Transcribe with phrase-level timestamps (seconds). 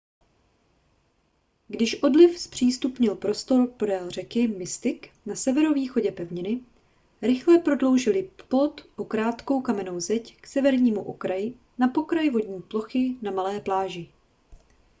[1.67, 6.61] když odliv zpřístupnil prostor podél řeky mystic na severovýchodě pevniny
[7.21, 13.31] rychle prodloužili plot o krátkou kamennou zeď k severnímu okraji na pokraj vodní plochy na
[13.31, 14.09] malé pláži